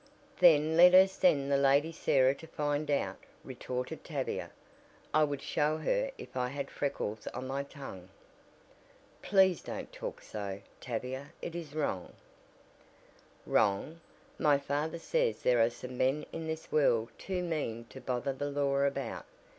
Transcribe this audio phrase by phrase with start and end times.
[0.39, 4.49] "Then let her send the Lady Sarah to find out," retorted Tavia.
[5.13, 8.09] "I would show her if I had freckles on my tongue."
[9.21, 12.13] "Please don't talk so, Tavia, it is wrong"
[13.45, 14.01] "Wrong?
[14.39, 18.49] My father says there are some men in this world too mean to bother the
[18.49, 19.27] law about.